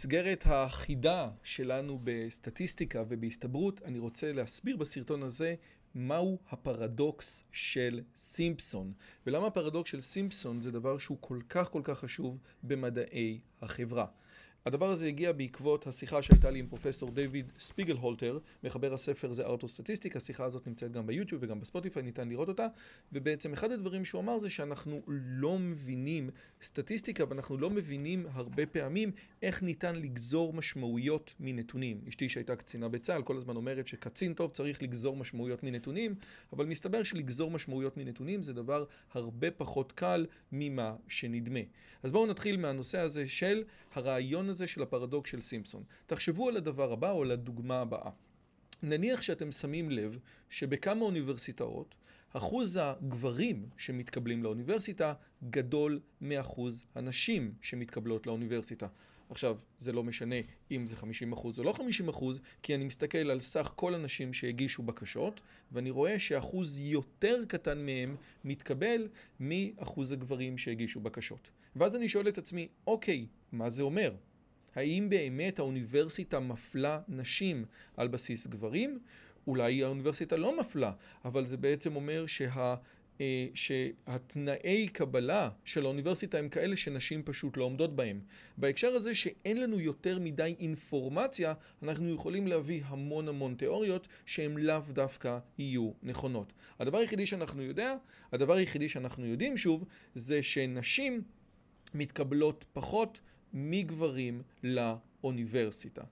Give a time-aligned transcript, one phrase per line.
[0.00, 5.54] במסגרת החידה שלנו בסטטיסטיקה ובהסתברות, אני רוצה להסביר בסרטון הזה
[5.94, 8.92] מהו הפרדוקס של סימפסון.
[9.26, 14.06] ולמה הפרדוקס של סימפסון זה דבר שהוא כל כך כל כך חשוב במדעי החברה.
[14.66, 19.46] הדבר הזה הגיע בעקבות השיחה שהייתה לי עם פרופסור דיוויד ספיגל הולטר, מחבר הספר זה
[19.46, 22.66] ארטוסטטיסטיקה, השיחה הזאת נמצאת גם ביוטיוב וגם בספוטיפיי, ניתן לראות אותה,
[23.12, 26.30] ובעצם אחד הדברים שהוא אמר זה שאנחנו לא מבינים
[26.62, 29.10] סטטיסטיקה ואנחנו לא מבינים הרבה פעמים
[29.42, 32.00] איך ניתן לגזור משמעויות מנתונים.
[32.08, 36.14] אשתי שהייתה קצינה בצה"ל כל הזמן אומרת שקצין טוב צריך לגזור משמעויות מנתונים,
[36.52, 41.60] אבל מסתבר שלגזור משמעויות מנתונים זה דבר הרבה פחות קל ממה שנדמה.
[42.02, 43.62] אז בואו נתחיל מהנושא הזה של
[43.94, 45.82] הרעיון הזה של הפרדוקס של סימפסון.
[46.06, 48.10] תחשבו על הדבר הבא או על הדוגמה הבאה.
[48.82, 50.18] נניח שאתם שמים לב
[50.50, 51.94] שבכמה אוניברסיטאות
[52.32, 55.12] אחוז הגברים שמתקבלים לאוניברסיטה
[55.50, 58.86] גדול מאחוז הנשים שמתקבלות לאוניברסיטה.
[59.30, 60.36] עכשיו, זה לא משנה
[60.70, 61.74] אם זה 50% או לא
[62.08, 62.24] 50%,
[62.62, 65.40] כי אני מסתכל על סך כל הנשים שהגישו בקשות,
[65.72, 69.08] ואני רואה שאחוז יותר קטן מהם מתקבל
[69.40, 71.50] מאחוז הגברים שהגישו בקשות.
[71.76, 74.12] ואז אני שואל את עצמי, אוקיי, מה זה אומר?
[74.74, 77.64] האם באמת האוניברסיטה מפלה נשים
[77.96, 78.98] על בסיס גברים?
[79.46, 80.92] אולי האוניברסיטה לא מפלה,
[81.24, 82.74] אבל זה בעצם אומר שה...
[83.54, 88.20] שהתנאי קבלה של האוניברסיטה הם כאלה שנשים פשוט לא עומדות בהם.
[88.56, 94.80] בהקשר הזה שאין לנו יותר מדי אינפורמציה, אנחנו יכולים להביא המון המון תיאוריות שהן לאו
[94.92, 96.52] דווקא יהיו נכונות.
[96.78, 97.94] הדבר היחידי שאנחנו יודע,
[98.32, 99.84] הדבר היחידי שאנחנו יודעים שוב,
[100.14, 101.22] זה שנשים
[101.94, 103.20] מתקבלות פחות
[103.52, 106.02] מגברים לאוניברסיטה.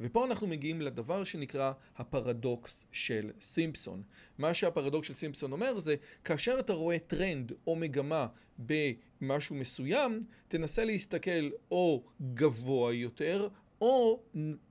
[0.00, 4.02] ופה אנחנו מגיעים לדבר שנקרא הפרדוקס של סימפסון.
[4.38, 5.94] מה שהפרדוקס של סימפסון אומר זה,
[6.24, 8.26] כאשר אתה רואה טרנד או מגמה
[8.58, 12.04] במשהו מסוים, תנסה להסתכל או
[12.34, 13.48] גבוה יותר
[13.80, 14.22] או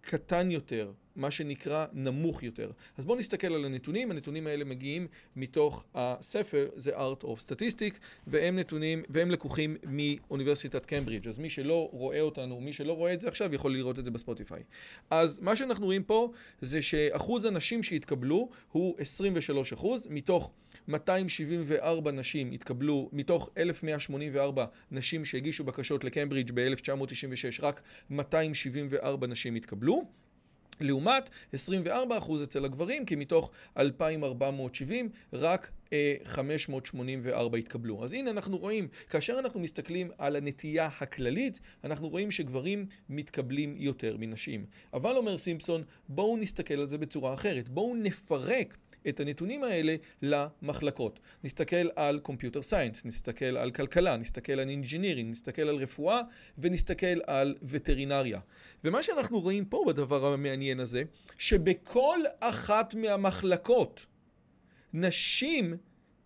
[0.01, 0.91] קטן יותר.
[1.16, 2.72] מה שנקרא נמוך יותר.
[2.97, 7.97] אז בואו נסתכל על הנתונים, הנתונים האלה מגיעים מתוך הספר, זה Art of Statistics,
[8.28, 11.28] והם נתונים, והם לקוחים מאוניברסיטת קמברידג'.
[11.28, 14.12] אז מי שלא רואה אותנו, מי שלא רואה את זה עכשיו, יכול לראות את זה
[14.12, 14.63] בספוטיפיי.
[15.09, 16.31] אז מה שאנחנו רואים פה,
[16.62, 20.51] זה שאחוז הנשים שהתקבלו הוא 23 אחוז, מתוך
[20.88, 30.22] 274 נשים התקבלו, מתוך 1184 נשים שהגישו בקשות לקמברידג' ב-1996, רק 274 נשים התקבלו.
[30.83, 31.57] לעומת 24%
[32.44, 35.71] אצל הגברים, כי מתוך 2,470 רק
[36.23, 38.03] 584 התקבלו.
[38.03, 44.16] אז הנה אנחנו רואים, כאשר אנחנו מסתכלים על הנטייה הכללית, אנחנו רואים שגברים מתקבלים יותר
[44.19, 44.66] מנשים.
[44.94, 47.69] אבל אומר סימפסון, בואו נסתכל על זה בצורה אחרת.
[47.69, 48.77] בואו נפרק
[49.09, 51.19] את הנתונים האלה למחלקות.
[51.44, 56.22] נסתכל על Computer Science, נסתכל על כלכלה, נסתכל על Engineering, נסתכל על רפואה
[56.58, 58.40] ונסתכל על וטרינריה.
[58.84, 61.03] ומה שאנחנו רואים פה בדבר המעניין הזה,
[61.38, 64.06] שבכל אחת מהמחלקות
[64.94, 65.78] נשים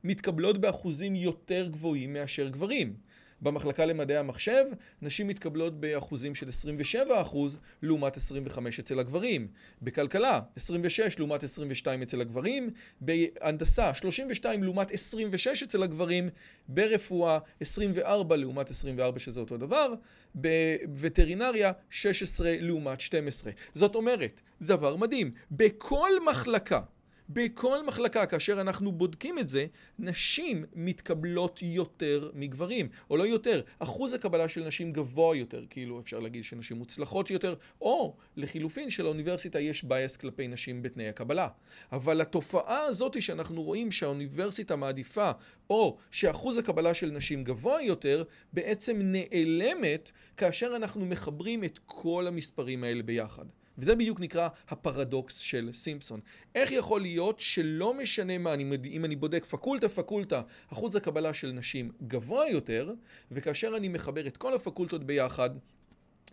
[0.03, 3.06] מתקבלות באחוזים יותר גבוהים מאשר גברים.
[3.41, 4.65] במחלקה למדעי המחשב,
[5.01, 9.47] נשים מתקבלות באחוזים של 27 אחוז לעומת 25 אצל הגברים.
[9.81, 12.69] בכלכלה, 26 לעומת 22 אצל הגברים.
[13.01, 16.29] בהנדסה, 32 לעומת 26 אצל הגברים.
[16.67, 19.93] ברפואה, 24 לעומת 24 שזה אותו דבר.
[20.35, 23.51] בווטרינריה, 16 לעומת 12.
[23.75, 26.81] זאת אומרת, דבר מדהים, בכל מחלקה
[27.29, 29.65] בכל מחלקה, כאשר אנחנו בודקים את זה,
[29.99, 33.61] נשים מתקבלות יותר מגברים, או לא יותר.
[33.79, 39.59] אחוז הקבלה של נשים גבוה יותר, כאילו אפשר להגיד שנשים מוצלחות יותר, או לחילופין שלאוניברסיטה
[39.59, 41.47] יש בייס כלפי נשים בתנאי הקבלה.
[41.91, 45.31] אבל התופעה הזאת שאנחנו רואים שהאוניברסיטה מעדיפה,
[45.69, 48.23] או שאחוז הקבלה של נשים גבוה יותר,
[48.53, 53.45] בעצם נעלמת כאשר אנחנו מחברים את כל המספרים האלה ביחד.
[53.77, 56.19] וזה בדיוק נקרא הפרדוקס של סימפסון.
[56.55, 58.53] איך יכול להיות שלא משנה מה,
[58.85, 60.41] אם אני בודק פקולטה פקולטה,
[60.73, 62.93] אחוז הקבלה של נשים גבוה יותר,
[63.31, 65.49] וכאשר אני מחבר את כל הפקולטות ביחד,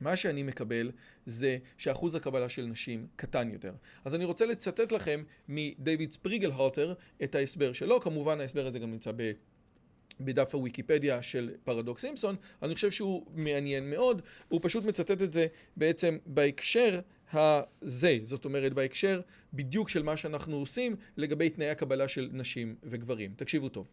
[0.00, 0.91] מה שאני מקבל
[1.26, 3.73] זה שאחוז הקבלה של נשים קטן יותר.
[4.05, 8.91] אז אני רוצה לצטט לכם מדייוויד ספריגל הוטר את ההסבר שלו, כמובן ההסבר הזה גם
[8.91, 9.32] נמצא ב...
[10.20, 15.46] בדף הוויקיפדיה של פרדוקס סימפסון, אני חושב שהוא מעניין מאוד, הוא פשוט מצטט את זה
[15.76, 17.00] בעצם בהקשר
[17.35, 19.21] הזה, זאת אומרת בהקשר
[19.53, 23.35] בדיוק של מה שאנחנו עושים לגבי תנאי הקבלה של נשים וגברים.
[23.37, 23.87] תקשיבו טוב.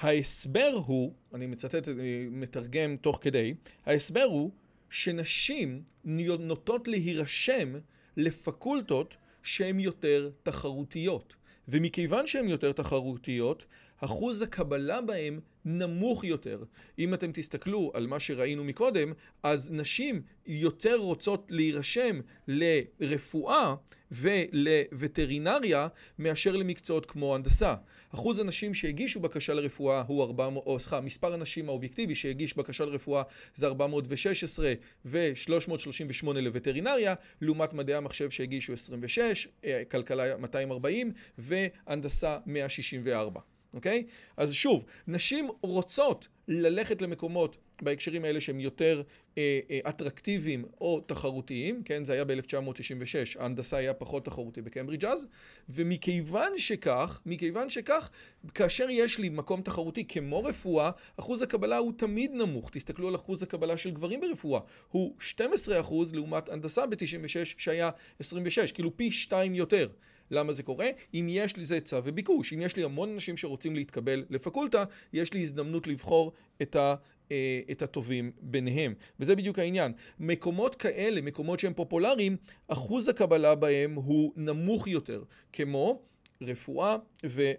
[0.00, 3.54] ההסבר הוא, אני מצטט, אני מתרגם תוך כדי,
[3.86, 4.50] ההסבר הוא
[4.90, 7.74] שנשים נוטות להירשם
[8.16, 11.34] לפקולטות שהן יותר תחרותיות.
[11.68, 13.64] ומכיוון שהן יותר תחרותיות,
[14.00, 16.64] אחוז הקבלה בהם נמוך יותר.
[16.98, 19.12] אם אתם תסתכלו על מה שראינו מקודם,
[19.42, 23.74] אז נשים יותר רוצות להירשם לרפואה
[24.12, 27.74] ולווטרינריה מאשר למקצועות כמו הנדסה.
[28.14, 33.22] אחוז הנשים שהגישו בקשה לרפואה הוא 400, או סליחה, מספר הנשים האובייקטיבי שהגיש בקשה לרפואה
[33.54, 34.72] זה 416
[35.04, 43.57] ו-338 לווטרינריה, לעומת מדעי המחשב שהגישו 26, אה, כלכלה 240 והנדסה 164.
[43.78, 44.04] אוקיי?
[44.36, 49.02] אז שוב, נשים רוצות ללכת למקומות בהקשרים האלה שהם יותר
[49.38, 52.04] אה, אה, אטרקטיביים או תחרותיים, כן?
[52.04, 55.26] זה היה ב-1996, ההנדסה היה פחות תחרותי בקיימברידג' אז,
[55.68, 58.10] ומכיוון שכך, מכיוון שכך,
[58.54, 62.70] כאשר יש לי מקום תחרותי כמו רפואה, אחוז הקבלה הוא תמיד נמוך.
[62.70, 68.72] תסתכלו על אחוז הקבלה של גברים ברפואה, הוא 12 אחוז לעומת הנדסה ב-96 שהיה 26,
[68.72, 69.88] כאילו פי שתיים יותר.
[70.30, 70.88] למה זה קורה?
[71.14, 75.32] אם יש לי זה היצע וביקוש, אם יש לי המון אנשים שרוצים להתקבל לפקולטה, יש
[75.32, 76.32] לי הזדמנות לבחור
[76.62, 76.94] את ה...
[77.32, 78.94] אה, את הטובים ביניהם.
[79.20, 79.92] וזה בדיוק העניין.
[80.20, 82.36] מקומות כאלה, מקומות שהם פופולריים,
[82.68, 85.22] אחוז הקבלה בהם הוא נמוך יותר,
[85.52, 86.02] כמו
[86.42, 86.96] רפואה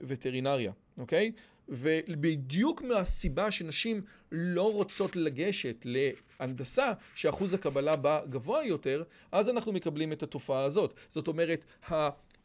[0.01, 1.31] ווטרינריה, אוקיי?
[1.69, 4.01] ובדיוק מהסיבה שנשים
[4.31, 10.93] לא רוצות לגשת להנדסה, שאחוז הקבלה בה גבוה יותר, אז אנחנו מקבלים את התופעה הזאת.
[11.11, 11.65] זאת אומרת,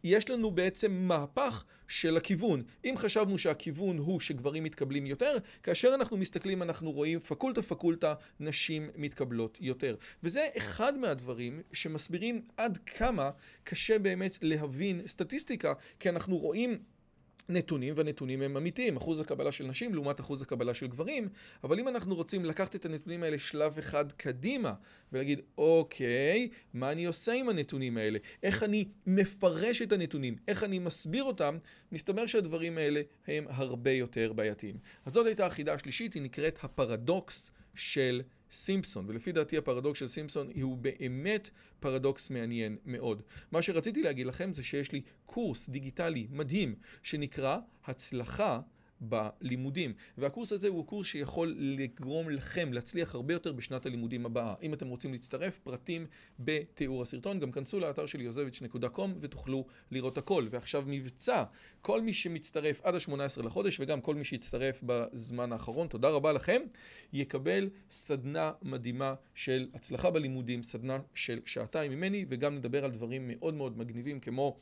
[0.04, 2.62] יש לנו בעצם מהפך של הכיוון.
[2.84, 8.90] אם חשבנו שהכיוון הוא שגברים מתקבלים יותר, כאשר אנחנו מסתכלים אנחנו רואים פקולטה פקולטה נשים
[8.96, 9.96] מתקבלות יותר.
[10.22, 13.30] וזה אחד מהדברים שמסבירים עד כמה
[13.64, 16.78] קשה באמת להבין סטטיסטיקה, כי אנחנו רואים
[17.48, 21.28] נתונים, והנתונים הם אמיתיים, אחוז הקבלה של נשים לעומת אחוז הקבלה של גברים,
[21.64, 24.72] אבל אם אנחנו רוצים לקחת את הנתונים האלה שלב אחד קדימה,
[25.12, 28.18] ולהגיד, אוקיי, מה אני עושה עם הנתונים האלה?
[28.42, 30.36] איך אני מפרש את הנתונים?
[30.48, 31.56] איך אני מסביר אותם?
[31.92, 34.76] מסתבר שהדברים האלה הם הרבה יותר בעייתיים.
[35.04, 38.22] אז זאת הייתה החידה השלישית, היא נקראת הפרדוקס של
[38.54, 43.22] סימפסון, ולפי דעתי הפרדוקס של סימפסון הוא באמת פרדוקס מעניין מאוד.
[43.52, 48.60] מה שרציתי להגיד לכם זה שיש לי קורס דיגיטלי מדהים שנקרא הצלחה
[49.08, 49.92] בלימודים.
[50.18, 54.54] והקורס הזה הוא קורס שיכול לגרום לכם להצליח הרבה יותר בשנת הלימודים הבאה.
[54.62, 56.06] אם אתם רוצים להצטרף, פרטים
[56.38, 57.40] בתיאור הסרטון.
[57.40, 60.46] גם כנסו לאתר שלי יוזביץ'.com ותוכלו לראות הכל.
[60.50, 61.44] ועכשיו מבצע,
[61.82, 66.62] כל מי שמצטרף עד ה-18 לחודש וגם כל מי שיצטרף בזמן האחרון, תודה רבה לכם,
[67.12, 73.54] יקבל סדנה מדהימה של הצלחה בלימודים, סדנה של שעתיים ממני, וגם נדבר על דברים מאוד
[73.54, 74.56] מאוד מגניבים כמו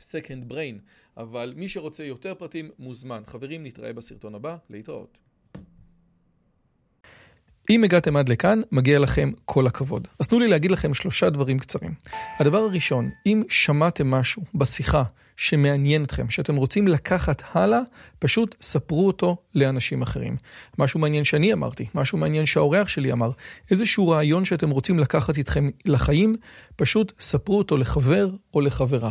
[0.00, 0.78] Second Brain,
[1.16, 3.22] אבל מי שרוצה יותר פרטים מוזמן.
[3.26, 5.18] חברים, נתראה בסרטון הבא, להתראות.
[7.70, 10.08] אם הגעתם עד לכאן, מגיע לכם כל הכבוד.
[10.20, 11.94] אז תנו לי להגיד לכם שלושה דברים קצרים.
[12.38, 15.02] הדבר הראשון, אם שמעתם משהו בשיחה
[15.36, 17.80] שמעניין אתכם, שאתם רוצים לקחת הלאה,
[18.18, 20.36] פשוט ספרו אותו לאנשים אחרים.
[20.78, 23.30] משהו מעניין שאני אמרתי, משהו מעניין שהאורח שלי אמר,
[23.70, 26.36] איזשהו רעיון שאתם רוצים לקחת איתכם לחיים,
[26.76, 29.10] פשוט ספרו אותו לחבר או לחברה.